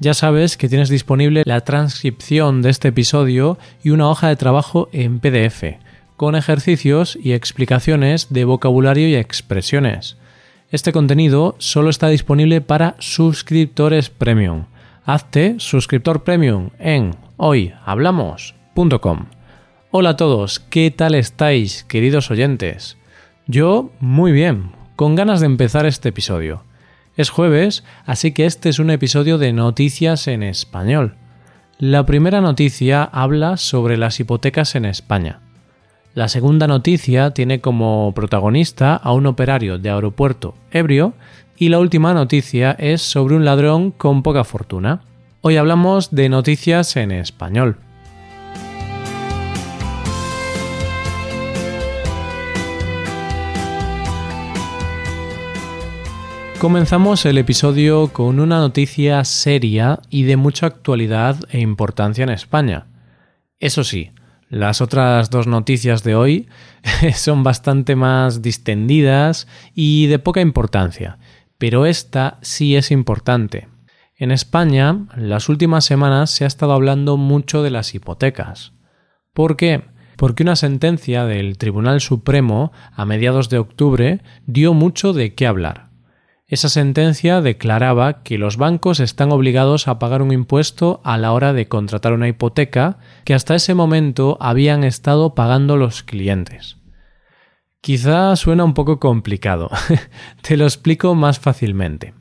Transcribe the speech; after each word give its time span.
ya 0.00 0.14
sabes 0.14 0.56
que 0.56 0.68
tienes 0.68 0.88
disponible 0.88 1.42
la 1.44 1.62
transcripción 1.62 2.62
de 2.62 2.70
este 2.70 2.88
episodio 2.88 3.58
y 3.82 3.90
una 3.90 4.08
hoja 4.08 4.28
de 4.28 4.36
trabajo 4.36 4.88
en 4.92 5.18
PDF, 5.18 5.78
con 6.16 6.36
ejercicios 6.36 7.18
y 7.20 7.32
explicaciones 7.32 8.28
de 8.30 8.44
vocabulario 8.44 9.08
y 9.08 9.16
expresiones. 9.16 10.16
Este 10.70 10.92
contenido 10.92 11.56
solo 11.58 11.90
está 11.90 12.08
disponible 12.08 12.60
para 12.60 12.94
suscriptores 12.98 14.10
premium. 14.10 14.66
Hazte 15.04 15.56
suscriptor 15.58 16.22
premium 16.22 16.70
en 16.78 17.16
hoyhablamos.com. 17.36 19.26
Hola 19.90 20.10
a 20.10 20.16
todos, 20.16 20.60
¿qué 20.60 20.90
tal 20.90 21.14
estáis, 21.14 21.84
queridos 21.84 22.30
oyentes? 22.30 22.98
Yo 23.46 23.90
muy 24.00 24.32
bien, 24.32 24.72
con 24.96 25.14
ganas 25.14 25.40
de 25.40 25.46
empezar 25.46 25.86
este 25.86 26.10
episodio. 26.10 26.67
Es 27.18 27.30
jueves, 27.30 27.82
así 28.06 28.30
que 28.30 28.46
este 28.46 28.68
es 28.68 28.78
un 28.78 28.90
episodio 28.90 29.38
de 29.38 29.52
Noticias 29.52 30.28
en 30.28 30.44
Español. 30.44 31.16
La 31.76 32.06
primera 32.06 32.40
noticia 32.40 33.02
habla 33.02 33.56
sobre 33.56 33.96
las 33.96 34.20
hipotecas 34.20 34.76
en 34.76 34.84
España. 34.84 35.40
La 36.14 36.28
segunda 36.28 36.68
noticia 36.68 37.32
tiene 37.32 37.60
como 37.60 38.12
protagonista 38.14 38.94
a 38.94 39.12
un 39.12 39.26
operario 39.26 39.78
de 39.78 39.90
aeropuerto 39.90 40.54
ebrio 40.70 41.14
y 41.56 41.70
la 41.70 41.80
última 41.80 42.14
noticia 42.14 42.70
es 42.78 43.02
sobre 43.02 43.34
un 43.34 43.44
ladrón 43.44 43.90
con 43.90 44.22
poca 44.22 44.44
fortuna. 44.44 45.00
Hoy 45.40 45.56
hablamos 45.56 46.12
de 46.12 46.28
noticias 46.28 46.94
en 46.94 47.10
español. 47.10 47.78
Comenzamos 56.60 57.24
el 57.24 57.38
episodio 57.38 58.08
con 58.12 58.40
una 58.40 58.58
noticia 58.58 59.24
seria 59.24 60.00
y 60.10 60.24
de 60.24 60.36
mucha 60.36 60.66
actualidad 60.66 61.36
e 61.50 61.60
importancia 61.60 62.24
en 62.24 62.30
España. 62.30 62.88
Eso 63.60 63.84
sí, 63.84 64.10
las 64.48 64.80
otras 64.80 65.30
dos 65.30 65.46
noticias 65.46 66.02
de 66.02 66.16
hoy 66.16 66.48
son 67.14 67.44
bastante 67.44 67.94
más 67.94 68.42
distendidas 68.42 69.46
y 69.72 70.08
de 70.08 70.18
poca 70.18 70.40
importancia, 70.40 71.18
pero 71.58 71.86
esta 71.86 72.38
sí 72.42 72.74
es 72.74 72.90
importante. 72.90 73.68
En 74.16 74.32
España, 74.32 75.06
las 75.16 75.48
últimas 75.48 75.84
semanas 75.84 76.30
se 76.30 76.42
ha 76.42 76.48
estado 76.48 76.72
hablando 76.72 77.16
mucho 77.16 77.62
de 77.62 77.70
las 77.70 77.94
hipotecas. 77.94 78.72
¿Por 79.32 79.56
qué? 79.56 79.84
Porque 80.16 80.42
una 80.42 80.56
sentencia 80.56 81.24
del 81.24 81.56
Tribunal 81.56 82.00
Supremo 82.00 82.72
a 82.92 83.04
mediados 83.04 83.48
de 83.48 83.58
octubre 83.58 84.22
dio 84.46 84.74
mucho 84.74 85.12
de 85.12 85.34
qué 85.36 85.46
hablar. 85.46 85.87
Esa 86.48 86.70
sentencia 86.70 87.42
declaraba 87.42 88.22
que 88.22 88.38
los 88.38 88.56
bancos 88.56 89.00
están 89.00 89.32
obligados 89.32 89.86
a 89.86 89.98
pagar 89.98 90.22
un 90.22 90.32
impuesto 90.32 91.02
a 91.04 91.18
la 91.18 91.32
hora 91.32 91.52
de 91.52 91.68
contratar 91.68 92.14
una 92.14 92.26
hipoteca 92.26 92.96
que 93.24 93.34
hasta 93.34 93.54
ese 93.54 93.74
momento 93.74 94.38
habían 94.40 94.82
estado 94.82 95.34
pagando 95.34 95.76
los 95.76 96.02
clientes. 96.02 96.78
Quizá 97.82 98.34
suena 98.34 98.64
un 98.64 98.72
poco 98.72 98.98
complicado. 98.98 99.68
Te 100.42 100.56
lo 100.56 100.64
explico 100.64 101.14
más 101.14 101.38
fácilmente. 101.38 102.14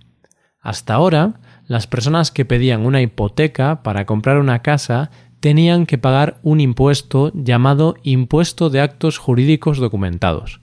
Hasta 0.60 0.96
ahora, 0.96 1.40
las 1.66 1.88
personas 1.88 2.30
que 2.30 2.44
pedían 2.44 2.86
una 2.86 3.02
hipoteca 3.02 3.82
para 3.82 4.06
comprar 4.06 4.40
una 4.40 4.62
casa 4.62 5.10
tenían 5.40 5.86
que 5.86 5.98
pagar 5.98 6.40
un 6.44 6.60
impuesto 6.60 7.32
llamado 7.34 7.96
impuesto 8.04 8.70
de 8.70 8.82
actos 8.82 9.20
jurídicos 9.20 9.78
documentados 9.78 10.60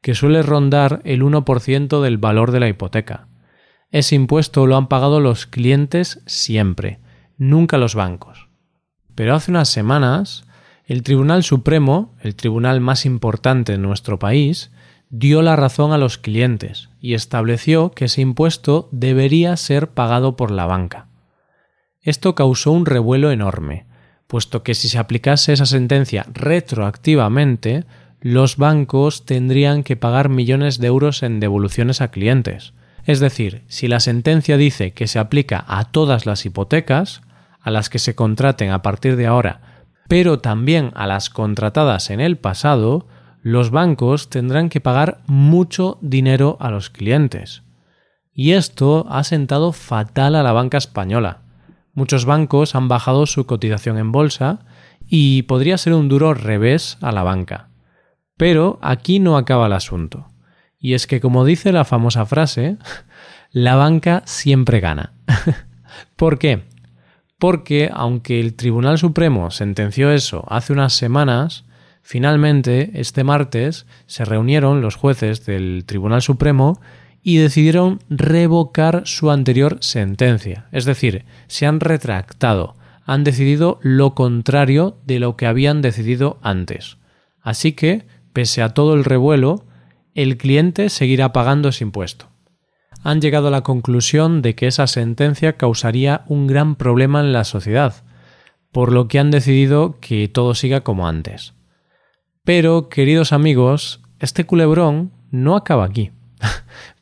que 0.00 0.14
suele 0.14 0.42
rondar 0.42 1.00
el 1.04 1.22
1% 1.22 2.00
del 2.00 2.18
valor 2.18 2.52
de 2.52 2.60
la 2.60 2.68
hipoteca. 2.68 3.28
Ese 3.90 4.14
impuesto 4.14 4.66
lo 4.66 4.76
han 4.76 4.88
pagado 4.88 5.20
los 5.20 5.46
clientes 5.46 6.22
siempre, 6.26 7.00
nunca 7.36 7.76
los 7.76 7.94
bancos. 7.94 8.48
Pero 9.14 9.34
hace 9.34 9.50
unas 9.50 9.68
semanas, 9.68 10.44
el 10.84 11.02
Tribunal 11.02 11.42
Supremo, 11.42 12.14
el 12.20 12.34
tribunal 12.36 12.80
más 12.80 13.04
importante 13.04 13.74
en 13.74 13.82
nuestro 13.82 14.18
país, 14.18 14.72
dio 15.10 15.42
la 15.42 15.56
razón 15.56 15.92
a 15.92 15.98
los 15.98 16.18
clientes 16.18 16.88
y 17.00 17.14
estableció 17.14 17.90
que 17.90 18.06
ese 18.06 18.20
impuesto 18.20 18.88
debería 18.92 19.56
ser 19.56 19.90
pagado 19.90 20.36
por 20.36 20.52
la 20.52 20.66
banca. 20.66 21.08
Esto 22.00 22.34
causó 22.34 22.70
un 22.72 22.86
revuelo 22.86 23.30
enorme, 23.30 23.86
puesto 24.26 24.62
que 24.62 24.74
si 24.74 24.88
se 24.88 24.98
aplicase 24.98 25.52
esa 25.52 25.66
sentencia 25.66 26.24
retroactivamente, 26.32 27.84
los 28.20 28.56
bancos 28.56 29.24
tendrían 29.24 29.82
que 29.82 29.96
pagar 29.96 30.28
millones 30.28 30.78
de 30.78 30.88
euros 30.88 31.22
en 31.22 31.40
devoluciones 31.40 32.00
a 32.00 32.10
clientes. 32.10 32.74
Es 33.04 33.18
decir, 33.18 33.62
si 33.68 33.88
la 33.88 34.00
sentencia 34.00 34.56
dice 34.56 34.92
que 34.92 35.06
se 35.06 35.18
aplica 35.18 35.64
a 35.66 35.84
todas 35.84 36.26
las 36.26 36.44
hipotecas, 36.44 37.22
a 37.60 37.70
las 37.70 37.88
que 37.88 37.98
se 37.98 38.14
contraten 38.14 38.70
a 38.70 38.82
partir 38.82 39.16
de 39.16 39.26
ahora, 39.26 39.84
pero 40.08 40.38
también 40.38 40.90
a 40.94 41.06
las 41.06 41.30
contratadas 41.30 42.10
en 42.10 42.20
el 42.20 42.36
pasado, 42.36 43.06
los 43.42 43.70
bancos 43.70 44.28
tendrán 44.28 44.68
que 44.68 44.80
pagar 44.80 45.22
mucho 45.26 45.98
dinero 46.02 46.58
a 46.60 46.70
los 46.70 46.90
clientes. 46.90 47.62
Y 48.34 48.52
esto 48.52 49.06
ha 49.08 49.24
sentado 49.24 49.72
fatal 49.72 50.34
a 50.34 50.42
la 50.42 50.52
banca 50.52 50.78
española. 50.78 51.42
Muchos 51.94 52.26
bancos 52.26 52.74
han 52.74 52.88
bajado 52.88 53.26
su 53.26 53.46
cotización 53.46 53.98
en 53.98 54.12
bolsa 54.12 54.60
y 55.08 55.42
podría 55.42 55.78
ser 55.78 55.94
un 55.94 56.08
duro 56.08 56.34
revés 56.34 56.98
a 57.00 57.12
la 57.12 57.22
banca. 57.22 57.69
Pero 58.40 58.78
aquí 58.80 59.18
no 59.18 59.36
acaba 59.36 59.66
el 59.66 59.74
asunto. 59.74 60.26
Y 60.78 60.94
es 60.94 61.06
que, 61.06 61.20
como 61.20 61.44
dice 61.44 61.72
la 61.72 61.84
famosa 61.84 62.24
frase, 62.24 62.78
la 63.52 63.76
banca 63.76 64.22
siempre 64.24 64.80
gana. 64.80 65.12
¿Por 66.16 66.38
qué? 66.38 66.62
Porque, 67.38 67.90
aunque 67.92 68.40
el 68.40 68.54
Tribunal 68.54 68.96
Supremo 68.96 69.50
sentenció 69.50 70.10
eso 70.10 70.46
hace 70.48 70.72
unas 70.72 70.94
semanas, 70.94 71.66
finalmente, 72.00 72.92
este 72.94 73.24
martes, 73.24 73.84
se 74.06 74.24
reunieron 74.24 74.80
los 74.80 74.94
jueces 74.94 75.44
del 75.44 75.84
Tribunal 75.84 76.22
Supremo 76.22 76.80
y 77.22 77.36
decidieron 77.36 77.98
revocar 78.08 79.02
su 79.04 79.30
anterior 79.30 79.76
sentencia. 79.80 80.66
Es 80.72 80.86
decir, 80.86 81.26
se 81.46 81.66
han 81.66 81.78
retractado, 81.78 82.74
han 83.04 83.22
decidido 83.22 83.80
lo 83.82 84.14
contrario 84.14 84.96
de 85.04 85.18
lo 85.18 85.36
que 85.36 85.44
habían 85.44 85.82
decidido 85.82 86.38
antes. 86.40 86.96
Así 87.42 87.72
que 87.72 88.06
pese 88.32 88.62
a 88.62 88.70
todo 88.70 88.94
el 88.94 89.04
revuelo, 89.04 89.64
el 90.14 90.36
cliente 90.36 90.88
seguirá 90.88 91.32
pagando 91.32 91.68
ese 91.68 91.84
impuesto. 91.84 92.26
Han 93.02 93.20
llegado 93.20 93.48
a 93.48 93.50
la 93.50 93.62
conclusión 93.62 94.42
de 94.42 94.54
que 94.54 94.66
esa 94.66 94.86
sentencia 94.86 95.56
causaría 95.56 96.24
un 96.26 96.46
gran 96.46 96.74
problema 96.76 97.20
en 97.20 97.32
la 97.32 97.44
sociedad, 97.44 98.04
por 98.72 98.92
lo 98.92 99.08
que 99.08 99.18
han 99.18 99.30
decidido 99.30 99.98
que 100.00 100.28
todo 100.28 100.54
siga 100.54 100.82
como 100.82 101.08
antes. 101.08 101.54
Pero, 102.44 102.88
queridos 102.88 103.32
amigos, 103.32 104.00
este 104.18 104.44
culebrón 104.44 105.12
no 105.30 105.56
acaba 105.56 105.84
aquí, 105.84 106.10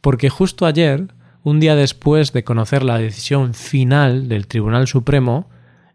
porque 0.00 0.30
justo 0.30 0.66
ayer, 0.66 1.08
un 1.42 1.60
día 1.60 1.74
después 1.74 2.32
de 2.32 2.44
conocer 2.44 2.82
la 2.84 2.98
decisión 2.98 3.54
final 3.54 4.28
del 4.28 4.46
Tribunal 4.46 4.86
Supremo, 4.86 5.48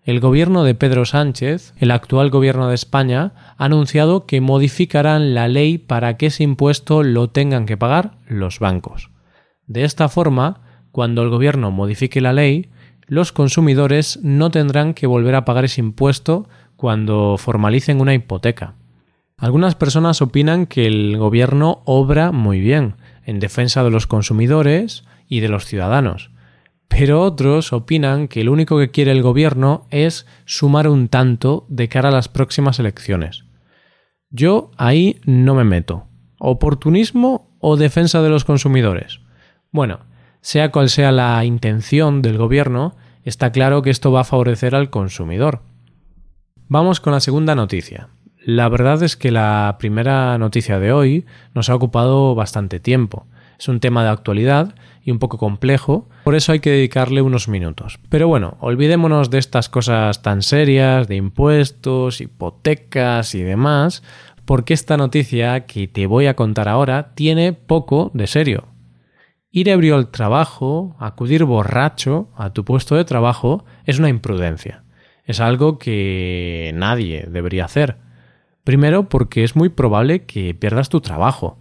el 0.05 0.19
gobierno 0.19 0.63
de 0.63 0.75
Pedro 0.75 1.05
Sánchez, 1.05 1.73
el 1.77 1.91
actual 1.91 2.29
gobierno 2.29 2.67
de 2.67 2.75
España, 2.75 3.33
ha 3.57 3.65
anunciado 3.65 4.25
que 4.25 4.41
modificarán 4.41 5.33
la 5.33 5.47
ley 5.47 5.77
para 5.77 6.17
que 6.17 6.25
ese 6.25 6.43
impuesto 6.43 7.03
lo 7.03 7.29
tengan 7.29 7.65
que 7.65 7.77
pagar 7.77 8.17
los 8.27 8.59
bancos. 8.59 9.11
De 9.65 9.85
esta 9.85 10.09
forma, 10.09 10.61
cuando 10.91 11.23
el 11.23 11.29
gobierno 11.29 11.71
modifique 11.71 12.19
la 12.19 12.33
ley, 12.33 12.69
los 13.07 13.31
consumidores 13.31 14.19
no 14.23 14.51
tendrán 14.51 14.93
que 14.93 15.07
volver 15.07 15.35
a 15.35 15.45
pagar 15.45 15.65
ese 15.65 15.79
impuesto 15.79 16.49
cuando 16.75 17.37
formalicen 17.37 18.01
una 18.01 18.13
hipoteca. 18.13 18.75
Algunas 19.37 19.75
personas 19.75 20.21
opinan 20.21 20.65
que 20.65 20.85
el 20.85 21.17
gobierno 21.17 21.81
obra 21.85 22.31
muy 22.31 22.59
bien 22.59 22.95
en 23.25 23.39
defensa 23.39 23.83
de 23.83 23.89
los 23.89 24.05
consumidores 24.05 25.05
y 25.27 25.39
de 25.39 25.49
los 25.49 25.65
ciudadanos, 25.65 26.29
pero 26.95 27.23
otros 27.23 27.73
opinan 27.73 28.27
que 28.27 28.43
lo 28.43 28.51
único 28.51 28.77
que 28.77 28.91
quiere 28.91 29.11
el 29.11 29.23
gobierno 29.23 29.87
es 29.89 30.27
sumar 30.45 30.87
un 30.87 31.07
tanto 31.07 31.65
de 31.67 31.89
cara 31.89 32.09
a 32.09 32.11
las 32.11 32.29
próximas 32.29 32.79
elecciones. 32.79 33.45
Yo 34.29 34.69
ahí 34.77 35.19
no 35.25 35.55
me 35.55 35.63
meto. 35.63 36.05
¿Oportunismo 36.37 37.57
o 37.59 37.77
defensa 37.77 38.21
de 38.21 38.29
los 38.29 38.45
consumidores? 38.45 39.21
Bueno, 39.71 40.01
sea 40.41 40.71
cual 40.71 40.89
sea 40.89 41.11
la 41.11 41.43
intención 41.45 42.21
del 42.21 42.37
gobierno, 42.37 42.95
está 43.23 43.51
claro 43.51 43.81
que 43.81 43.89
esto 43.89 44.11
va 44.11 44.21
a 44.21 44.25
favorecer 44.25 44.75
al 44.75 44.89
consumidor. 44.89 45.61
Vamos 46.67 46.99
con 46.99 47.13
la 47.13 47.21
segunda 47.21 47.55
noticia. 47.55 48.09
La 48.37 48.69
verdad 48.69 49.01
es 49.01 49.17
que 49.17 49.31
la 49.31 49.77
primera 49.79 50.37
noticia 50.37 50.79
de 50.79 50.93
hoy 50.93 51.25
nos 51.55 51.69
ha 51.69 51.75
ocupado 51.75 52.35
bastante 52.35 52.79
tiempo. 52.79 53.25
Es 53.59 53.67
un 53.67 53.79
tema 53.79 54.03
de 54.03 54.09
actualidad 54.09 54.75
y 55.03 55.11
un 55.11 55.19
poco 55.19 55.37
complejo, 55.37 56.09
por 56.23 56.35
eso 56.35 56.53
hay 56.53 56.59
que 56.59 56.69
dedicarle 56.69 57.21
unos 57.21 57.47
minutos. 57.47 57.99
Pero 58.09 58.27
bueno, 58.27 58.57
olvidémonos 58.61 59.29
de 59.29 59.39
estas 59.39 59.67
cosas 59.67 60.21
tan 60.21 60.41
serias, 60.41 61.07
de 61.07 61.17
impuestos, 61.17 62.21
hipotecas 62.21 63.35
y 63.35 63.43
demás, 63.43 64.03
porque 64.45 64.73
esta 64.73 64.97
noticia 64.97 65.65
que 65.65 65.87
te 65.87 66.07
voy 66.07 66.27
a 66.27 66.35
contar 66.35 66.69
ahora 66.69 67.13
tiene 67.15 67.53
poco 67.53 68.11
de 68.13 68.27
serio. 68.27 68.67
Ir 69.51 69.69
ebrio 69.69 69.95
al 69.95 70.09
trabajo, 70.09 70.95
acudir 70.99 71.43
borracho 71.43 72.29
a 72.35 72.51
tu 72.51 72.65
puesto 72.65 72.95
de 72.95 73.05
trabajo, 73.05 73.65
es 73.85 73.99
una 73.99 74.09
imprudencia. 74.09 74.83
Es 75.25 75.39
algo 75.39 75.77
que 75.77 76.71
nadie 76.73 77.27
debería 77.29 77.65
hacer. 77.65 77.97
Primero 78.63 79.09
porque 79.09 79.43
es 79.43 79.55
muy 79.55 79.69
probable 79.69 80.25
que 80.25 80.53
pierdas 80.53 80.89
tu 80.89 81.01
trabajo, 81.01 81.59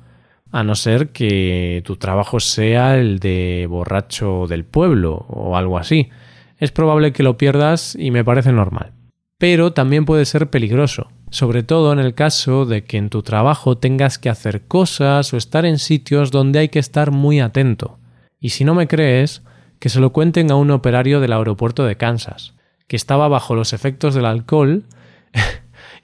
a 0.52 0.62
no 0.62 0.74
ser 0.74 1.08
que 1.08 1.82
tu 1.84 1.96
trabajo 1.96 2.38
sea 2.38 2.98
el 2.98 3.18
de 3.18 3.66
borracho 3.68 4.46
del 4.46 4.64
pueblo 4.64 5.24
o 5.28 5.56
algo 5.56 5.78
así. 5.78 6.10
Es 6.58 6.70
probable 6.70 7.12
que 7.12 7.22
lo 7.22 7.38
pierdas 7.38 7.96
y 7.98 8.10
me 8.10 8.22
parece 8.22 8.52
normal. 8.52 8.92
Pero 9.38 9.72
también 9.72 10.04
puede 10.04 10.26
ser 10.26 10.50
peligroso, 10.50 11.10
sobre 11.30 11.62
todo 11.62 11.92
en 11.92 11.98
el 11.98 12.14
caso 12.14 12.66
de 12.66 12.84
que 12.84 12.98
en 12.98 13.08
tu 13.08 13.22
trabajo 13.22 13.78
tengas 13.78 14.18
que 14.18 14.28
hacer 14.28 14.62
cosas 14.68 15.32
o 15.32 15.38
estar 15.38 15.64
en 15.64 15.78
sitios 15.78 16.30
donde 16.30 16.60
hay 16.60 16.68
que 16.68 16.78
estar 16.78 17.10
muy 17.10 17.40
atento. 17.40 17.98
Y 18.38 18.50
si 18.50 18.64
no 18.64 18.74
me 18.74 18.86
crees, 18.86 19.42
que 19.80 19.88
se 19.88 20.00
lo 20.00 20.12
cuenten 20.12 20.52
a 20.52 20.54
un 20.54 20.70
operario 20.70 21.18
del 21.18 21.32
aeropuerto 21.32 21.84
de 21.84 21.96
Kansas, 21.96 22.54
que 22.86 22.94
estaba 22.94 23.26
bajo 23.26 23.56
los 23.56 23.72
efectos 23.72 24.14
del 24.14 24.26
alcohol 24.26 24.84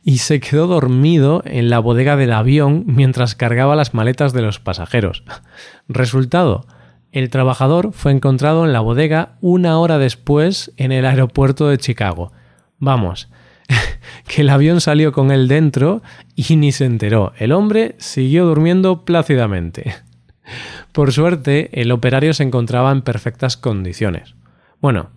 y 0.08 0.18
se 0.18 0.40
quedó 0.40 0.66
dormido 0.66 1.42
en 1.44 1.68
la 1.68 1.80
bodega 1.80 2.16
del 2.16 2.32
avión 2.32 2.84
mientras 2.86 3.34
cargaba 3.34 3.76
las 3.76 3.92
maletas 3.92 4.32
de 4.32 4.40
los 4.40 4.58
pasajeros. 4.58 5.22
Resultado, 5.88 6.66
el 7.12 7.28
trabajador 7.28 7.92
fue 7.92 8.12
encontrado 8.12 8.64
en 8.64 8.72
la 8.72 8.80
bodega 8.80 9.36
una 9.42 9.78
hora 9.78 9.98
después 9.98 10.72
en 10.78 10.92
el 10.92 11.04
aeropuerto 11.04 11.68
de 11.68 11.76
Chicago. 11.76 12.32
Vamos, 12.78 13.28
que 14.26 14.40
el 14.40 14.48
avión 14.48 14.80
salió 14.80 15.12
con 15.12 15.30
él 15.30 15.46
dentro 15.46 16.00
y 16.34 16.56
ni 16.56 16.72
se 16.72 16.86
enteró. 16.86 17.34
El 17.36 17.52
hombre 17.52 17.94
siguió 17.98 18.46
durmiendo 18.46 19.04
plácidamente. 19.04 19.94
Por 20.92 21.12
suerte, 21.12 21.68
el 21.78 21.92
operario 21.92 22.32
se 22.32 22.44
encontraba 22.44 22.92
en 22.92 23.02
perfectas 23.02 23.58
condiciones. 23.58 24.36
Bueno, 24.80 25.10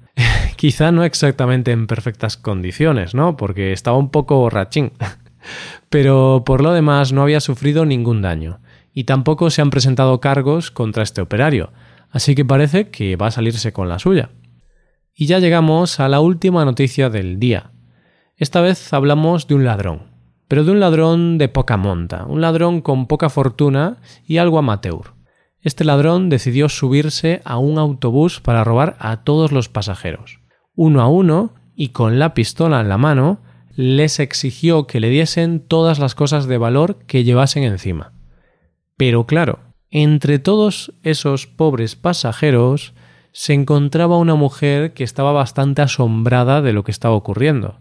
quizá 0.61 0.91
no 0.91 1.03
exactamente 1.03 1.71
en 1.71 1.87
perfectas 1.87 2.37
condiciones, 2.37 3.15
¿no? 3.15 3.35
Porque 3.35 3.71
estaba 3.73 3.97
un 3.97 4.11
poco 4.11 4.37
borrachín. 4.37 4.91
Pero 5.89 6.43
por 6.45 6.61
lo 6.61 6.71
demás 6.71 7.13
no 7.13 7.23
había 7.23 7.39
sufrido 7.39 7.83
ningún 7.83 8.21
daño. 8.21 8.59
Y 8.93 9.05
tampoco 9.05 9.49
se 9.49 9.63
han 9.63 9.71
presentado 9.71 10.21
cargos 10.21 10.69
contra 10.69 11.01
este 11.01 11.19
operario. 11.19 11.71
Así 12.11 12.35
que 12.35 12.45
parece 12.45 12.89
que 12.91 13.15
va 13.15 13.25
a 13.25 13.31
salirse 13.31 13.73
con 13.73 13.89
la 13.89 13.97
suya. 13.97 14.29
Y 15.15 15.25
ya 15.25 15.39
llegamos 15.39 15.99
a 15.99 16.07
la 16.07 16.19
última 16.19 16.63
noticia 16.63 17.09
del 17.09 17.39
día. 17.39 17.71
Esta 18.37 18.61
vez 18.61 18.93
hablamos 18.93 19.47
de 19.47 19.55
un 19.55 19.65
ladrón, 19.65 20.11
pero 20.47 20.63
de 20.63 20.73
un 20.73 20.79
ladrón 20.79 21.39
de 21.39 21.49
poca 21.49 21.77
monta, 21.77 22.25
un 22.25 22.39
ladrón 22.39 22.81
con 22.81 23.07
poca 23.07 23.29
fortuna 23.31 23.97
y 24.27 24.37
algo 24.37 24.59
amateur. 24.59 25.15
Este 25.59 25.85
ladrón 25.85 26.29
decidió 26.29 26.69
subirse 26.69 27.41
a 27.45 27.57
un 27.57 27.79
autobús 27.79 28.39
para 28.39 28.63
robar 28.63 28.95
a 28.99 29.23
todos 29.23 29.51
los 29.51 29.67
pasajeros. 29.67 30.40
Uno 30.75 31.01
a 31.01 31.07
uno, 31.07 31.53
y 31.75 31.89
con 31.89 32.19
la 32.19 32.33
pistola 32.33 32.81
en 32.81 32.89
la 32.89 32.97
mano, 32.97 33.39
les 33.75 34.19
exigió 34.19 34.87
que 34.87 34.99
le 34.99 35.09
diesen 35.09 35.59
todas 35.59 35.99
las 35.99 36.15
cosas 36.15 36.47
de 36.47 36.57
valor 36.57 36.99
que 37.07 37.23
llevasen 37.23 37.63
encima. 37.63 38.13
Pero 38.97 39.25
claro, 39.25 39.59
entre 39.89 40.39
todos 40.39 40.93
esos 41.03 41.47
pobres 41.47 41.95
pasajeros 41.95 42.93
se 43.31 43.53
encontraba 43.53 44.17
una 44.17 44.35
mujer 44.35 44.93
que 44.93 45.03
estaba 45.03 45.31
bastante 45.31 45.81
asombrada 45.81 46.61
de 46.61 46.73
lo 46.73 46.83
que 46.83 46.91
estaba 46.91 47.15
ocurriendo. 47.15 47.79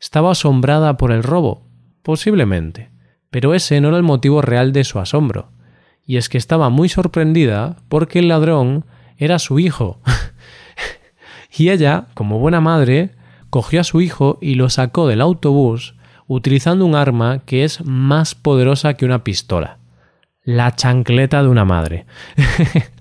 ¿Estaba 0.00 0.32
asombrada 0.32 0.96
por 0.96 1.12
el 1.12 1.22
robo? 1.22 1.66
Posiblemente. 2.02 2.90
Pero 3.30 3.54
ese 3.54 3.80
no 3.80 3.88
era 3.88 3.96
el 3.96 4.02
motivo 4.02 4.42
real 4.42 4.72
de 4.72 4.84
su 4.84 4.98
asombro. 4.98 5.50
Y 6.06 6.16
es 6.16 6.28
que 6.28 6.38
estaba 6.38 6.68
muy 6.70 6.88
sorprendida 6.88 7.76
porque 7.88 8.20
el 8.20 8.28
ladrón 8.28 8.84
era 9.18 9.38
su 9.38 9.58
hijo. 9.58 10.00
y 11.58 11.70
ella, 11.70 12.06
como 12.14 12.38
buena 12.38 12.60
madre, 12.60 13.10
cogió 13.50 13.80
a 13.80 13.84
su 13.84 14.00
hijo 14.00 14.38
y 14.40 14.54
lo 14.54 14.68
sacó 14.68 15.06
del 15.06 15.20
autobús 15.20 15.94
utilizando 16.26 16.84
un 16.84 16.94
arma 16.94 17.40
que 17.46 17.64
es 17.64 17.84
más 17.84 18.34
poderosa 18.34 18.94
que 18.94 19.04
una 19.04 19.24
pistola. 19.24 19.78
La 20.42 20.74
chancleta 20.74 21.42
de 21.42 21.48
una 21.48 21.64
madre. 21.64 22.06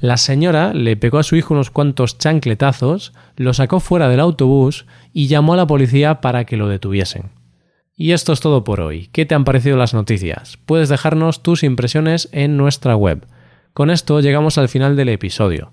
La 0.00 0.16
señora 0.16 0.72
le 0.72 0.96
pegó 0.96 1.18
a 1.18 1.24
su 1.24 1.36
hijo 1.36 1.54
unos 1.54 1.70
cuantos 1.70 2.18
chancletazos, 2.18 3.12
lo 3.36 3.52
sacó 3.54 3.80
fuera 3.80 4.08
del 4.08 4.20
autobús 4.20 4.86
y 5.12 5.26
llamó 5.26 5.54
a 5.54 5.56
la 5.56 5.66
policía 5.66 6.20
para 6.20 6.44
que 6.44 6.56
lo 6.56 6.68
detuviesen. 6.68 7.30
Y 7.96 8.12
esto 8.12 8.32
es 8.32 8.40
todo 8.40 8.64
por 8.64 8.80
hoy. 8.80 9.08
¿Qué 9.12 9.26
te 9.26 9.34
han 9.34 9.44
parecido 9.44 9.76
las 9.76 9.94
noticias? 9.94 10.58
Puedes 10.66 10.88
dejarnos 10.88 11.42
tus 11.42 11.62
impresiones 11.62 12.28
en 12.32 12.56
nuestra 12.56 12.96
web. 12.96 13.26
Con 13.72 13.90
esto 13.90 14.20
llegamos 14.20 14.58
al 14.58 14.68
final 14.68 14.96
del 14.96 15.08
episodio. 15.08 15.72